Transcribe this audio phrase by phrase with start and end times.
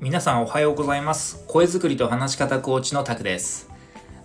[0.00, 1.44] 皆さんおはようございます。
[1.48, 3.68] 声作りと話し方コーチのタクです。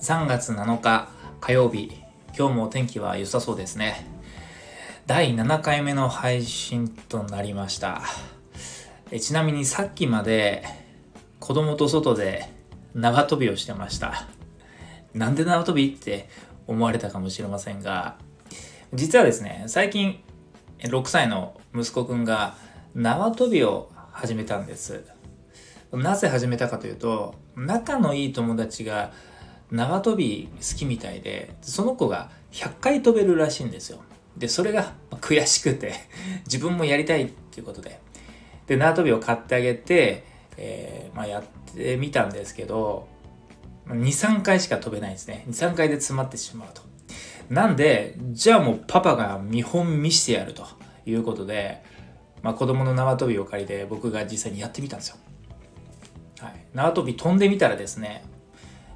[0.00, 1.08] 3月7日
[1.40, 1.92] 火曜日。
[2.36, 4.04] 今日もお天気は良さそうですね。
[5.06, 8.02] 第7回目の配信となりました。
[9.12, 10.64] えちなみにさっきまで
[11.38, 12.52] 子供と外で
[12.96, 14.26] 縄跳びをしてました。
[15.14, 16.28] なんで縄跳びって
[16.66, 18.16] 思われたかもしれませんが
[18.92, 20.20] 実はですね最近
[20.80, 22.56] 6歳の息子くんが
[22.96, 25.19] 縄跳びを始めたんです。
[25.92, 29.12] なぜ始めたかというと仲のいい友達が
[29.70, 33.98] 縄跳び好きみたいでその子が100回飛べるらしいんですよ。
[34.36, 35.94] でそれが悔しくて
[36.46, 38.00] 自分もやりたいっていうことで。
[38.66, 40.24] で縄跳びを買ってあげて、
[40.56, 41.42] えー、まあ、やっ
[41.74, 43.08] てみたんですけど
[43.88, 45.44] 23回しか飛べないですね。
[45.48, 46.82] 23回で詰まってしまうと。
[47.48, 50.64] なんでじゃあもうパパが見本見してやると
[51.04, 51.82] いうことで、
[52.42, 55.16] まあ、子供の縄跳びを借りて僕が実際にやってみたんですよ。
[56.40, 58.24] はい、縄跳び飛んでみたらですね、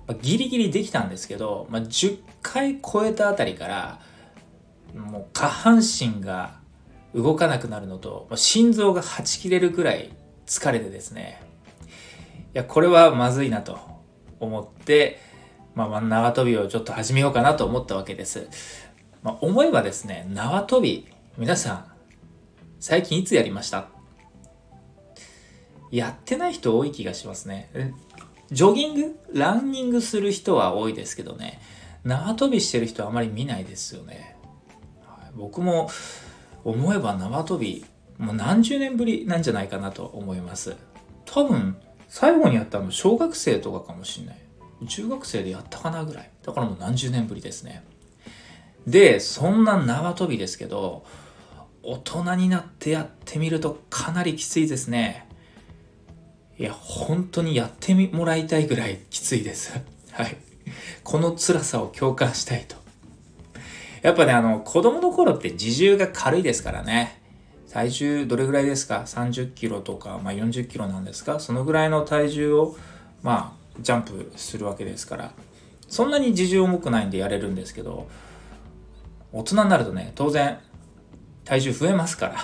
[0.07, 4.01] まあ、ギリギリできたんですけど、まあ、10回超えたあたりから
[4.95, 6.59] もう下半身が
[7.15, 10.11] 動かなくなるのと、ま、心臓がはち切れるくらい
[10.47, 11.41] 疲れてですね
[12.55, 13.79] いやこれはまずいなと
[14.41, 15.21] 思って、
[15.75, 18.49] まあ、縄跳びをちょっと始めようかなと思ったわけです、
[19.23, 21.87] まあ、思えばですね縄跳び皆さん
[22.81, 23.94] 最近いつやりました？
[25.95, 27.71] やってない人多い気がしますね。
[28.51, 29.19] ジョギング？
[29.33, 31.61] ランニングする人は多いですけどね、
[32.03, 34.37] 縄跳びしてる人はあまり見ないですよね。
[35.03, 35.89] はい、僕も
[36.65, 37.85] 思えば縄跳び、
[38.19, 40.77] もう何十年ぶりなんじゃないかなと思います。
[41.27, 41.77] 多分、
[42.09, 44.39] 最後にやったの小学生とかかもしんない。
[44.89, 46.31] 中学生でやったかなぐらい。
[46.43, 47.85] だからもう何十年ぶりですね。
[48.87, 51.05] で、そんな縄跳びですけど、
[51.85, 55.29] 大人になってやってみるとかなりきついですね。
[56.59, 59.73] いや、本当にやってもらいたいぐらいきついです。
[60.13, 60.37] はい。
[61.03, 62.77] この辛さを共感したいと。
[64.03, 67.21] やっぱね、あの、子供の頃って自重が軽いですからね。
[67.73, 71.41] 体重どれぐらいですか ?30 キロとか、まあ、40キロなんですか？
[71.41, 72.77] そのぐらいの体重を、
[73.23, 75.33] まあ、ジャンプするわけですから。
[75.89, 78.07] そんなに自重重くないんでやれるんですけど、
[79.33, 80.59] 大人になるとね、当然、
[81.45, 82.37] 体重増えますから。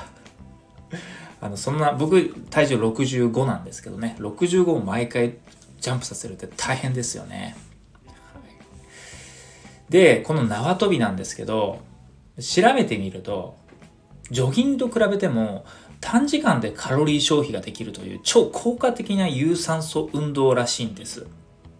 [1.40, 4.16] あのそんな僕体重65なんですけどね。
[4.18, 5.38] 65を毎回
[5.80, 7.56] ジャンプさせるって大変ですよね、
[9.88, 11.80] でこの縄跳びなんですけど
[12.38, 13.56] 調べてみると
[14.30, 15.64] ジョギングと比べても
[16.00, 21.26] 短時間でカロリー消費ができるという超効果的な有酸素運動らしいんです。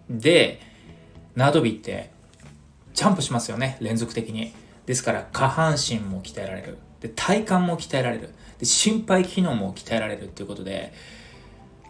[0.09, 0.61] で
[1.37, 2.11] 縄跳びって
[2.93, 4.53] ジャンプしますよね連続的に。
[4.87, 6.79] ですから下半身も鍛えられる。
[7.01, 8.31] で体幹も鍛えられる。
[8.61, 10.93] で心肺機能も鍛えられるっていうことで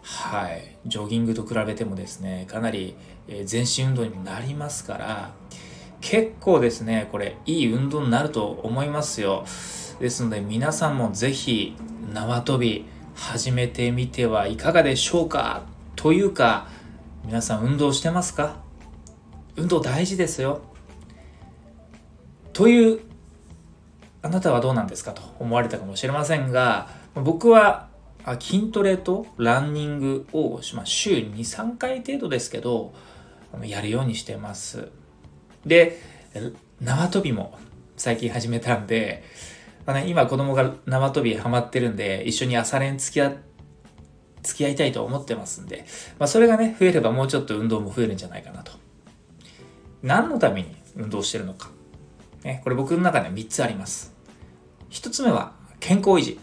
[0.01, 0.77] はい。
[0.87, 2.95] ジョギングと比べてもですねかなり
[3.45, 5.33] 全身運動にもなりますから
[5.99, 9.45] 結構ですねこれいい運動になると思いますよ。
[9.99, 11.75] ですので皆さんも是非
[12.11, 15.63] 縄跳び始めてみてはいかがでしょうか？
[15.95, 16.67] というか
[17.23, 18.63] 皆さん運動してますか？
[19.55, 20.61] 運動大事ですよ。
[22.53, 23.01] という
[24.23, 27.89] あなたはどうなんですかと思われたかもしれませんが僕は
[28.39, 32.93] 筋トレとランニングを、まあ、週23回程度ですけど
[33.63, 34.89] やるようにしてます。
[35.65, 35.99] で
[36.79, 37.57] 縄跳びも
[37.97, 39.23] 最近始めたんで、
[40.07, 43.33] 今子供が縄跳びハマってるんで一緒に朝練付き合
[44.43, 45.85] 付き合いたいと思ってますんで、
[46.17, 48.71] まあ、それがね増えればもうちょっと運動も増えるんじゃないかなと。
[50.01, 51.69] 何のために運動してるのか。
[52.43, 54.10] ね、これ僕の中で3つあります。
[54.91, 56.39] 1つ目は健康維持。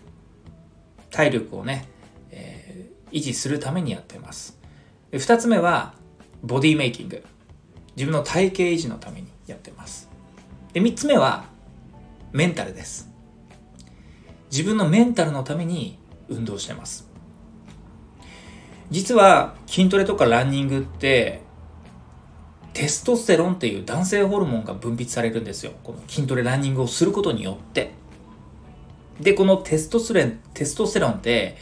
[1.11, 1.87] 体力をね、
[2.31, 4.59] えー、維持するためにやってます。
[5.11, 5.95] で2つ目は
[6.43, 7.23] ボディメイキング。
[7.97, 10.09] 自分の体型維持のためにやってます。
[10.73, 11.45] で3つ目は
[12.33, 13.11] メンタルです。
[14.51, 15.99] 自分のメンタルのために
[16.29, 17.09] 運動してます。
[18.91, 21.43] 実は筋トレとかランニングって
[22.73, 25.73] テストステロンっていう男性ホルモンが分泌されるんですよ。
[25.85, 27.98] この筋トレランニングをすることによって。
[29.21, 31.57] で、このテストステロン、テストステロンって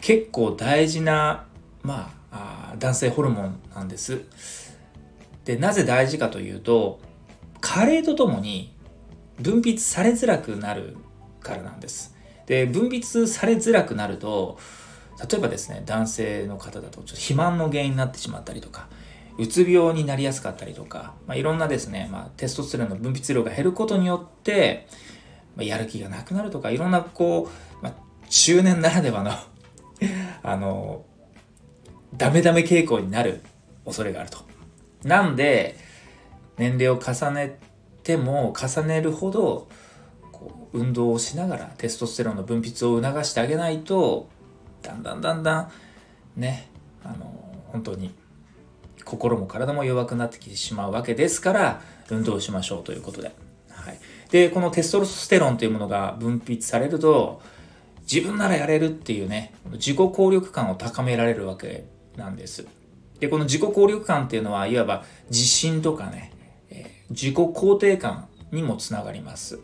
[0.00, 1.46] 結構大事な、
[1.82, 4.22] まあ、あ男性ホルモンなんです。
[5.44, 7.00] で、なぜ大事かというと、
[7.60, 8.74] 加齢とともに
[9.40, 10.96] 分泌されづらくなる
[11.40, 12.14] からなんです。
[12.46, 14.58] で、分泌されづらくなると、
[15.30, 18.88] 例えばですね、男性の方だとちょっと肥満の原因になってしまったりとか、
[19.38, 24.86] うつ病になりやすかったりとか、まあ、いろんなですね、まあ、テストステロンの分泌量が減ることによって、
[25.58, 27.50] まあ、やる気がなくなるとかいろんなこ
[27.80, 27.92] う、まあ、
[28.30, 29.32] 中年ならではの
[30.44, 31.04] あの
[32.16, 33.40] ダメダメ傾向になる
[33.84, 34.38] 恐れがあると。
[35.02, 35.76] なんで、
[36.56, 37.58] 年齢を重ね
[38.02, 39.68] ても重ねるほど、
[40.32, 44.28] こう運動をしながらテストステロンの分泌を促してあげないと、
[44.82, 45.60] だんだんだんだ
[46.36, 46.68] ん、ね、
[47.04, 48.14] あの、本当に
[49.04, 51.80] 心も体も弱くなってきてしまうわけですから、
[52.10, 53.47] 運動しましょうということで。
[53.88, 54.00] はい。
[54.30, 57.40] で、このテストステロンというものが分泌されると、
[58.02, 61.84] 自分ならやれるっていうね、自己効力感を高められるわけ
[62.16, 62.66] なんです。
[63.18, 66.32] で、この自己効力感っていうのは、いわば自信とかね、
[66.70, 69.58] え、自己肯定感にもつながります。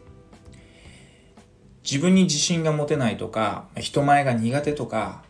[1.84, 5.22] 自分に自信が持てないとか、人前が苦手とか、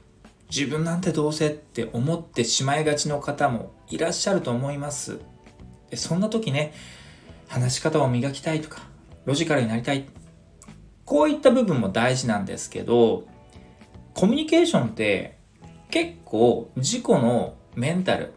[0.48, 5.18] 自分なんてどうせって思ってしまいがちの方もいらっしゃると思います。
[5.94, 6.72] そんな時ね、
[7.54, 8.82] 話し方を磨きたいとか、
[9.26, 10.06] ロジカルになりたい。
[11.04, 13.28] こういった部分も大事なんですけど、
[14.12, 15.38] コミュニケーションって
[15.88, 18.32] 結構自己のメンタル、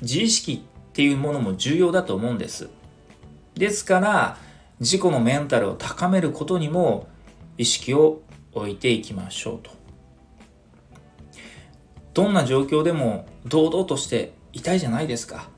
[0.00, 2.70] 自意識っていうものも重要だと思うんです。
[3.54, 4.38] ですから、
[4.80, 7.06] 自己のメンタルを高めることにも
[7.58, 8.22] 意識を
[8.54, 9.70] 置いていきましょうと。
[12.14, 15.50] どんな状況でも堂々としていたいじゃないですか。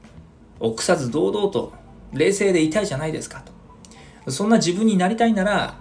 [0.59, 1.73] 臆さず堂々と
[2.12, 3.43] 冷静でいたいじゃないですか
[4.25, 4.31] と。
[4.31, 5.79] そんな自分になりたいなら、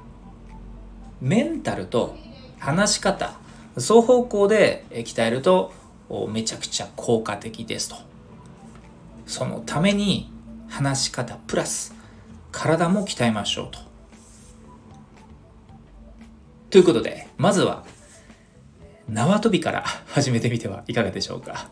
[1.21, 2.15] メンタルと
[2.59, 3.37] 話し方、
[3.75, 5.73] 双方向で鍛えると
[6.29, 7.95] めちゃくちゃ効果的ですと。
[9.25, 10.31] そのために
[10.67, 11.93] 話し方プラス
[12.51, 13.79] 体も鍛えましょうと。
[16.69, 17.83] ということで、まずは
[19.07, 21.69] 縄跳びから 始めてみてはいかがでしょうか。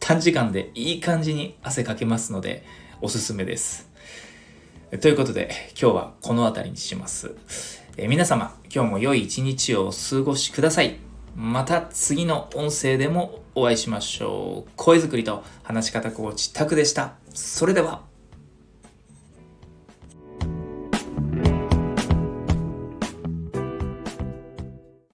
[0.00, 2.64] 短時間でいい感じに汗かけますので
[3.00, 3.88] おすすめです。
[5.00, 5.50] ということで
[5.80, 7.34] 今日はこの辺りにします。
[7.96, 10.96] え皆様今日も良い一日をお過ごしください。
[11.36, 14.70] また次の音声でもお会いしましょう。
[14.74, 17.14] 声作りと話し方コーチタクでした。
[17.32, 18.07] それでは。